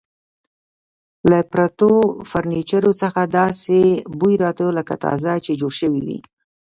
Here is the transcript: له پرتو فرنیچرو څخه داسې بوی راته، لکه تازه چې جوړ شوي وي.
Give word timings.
له 1.29 1.39
پرتو 1.51 1.89
فرنیچرو 2.29 2.91
څخه 3.01 3.21
داسې 3.39 3.79
بوی 4.19 4.35
راته، 4.43 4.65
لکه 4.77 4.93
تازه 5.05 5.33
چې 5.45 5.51
جوړ 5.61 5.73
شوي 5.81 6.01
وي. 6.07 6.19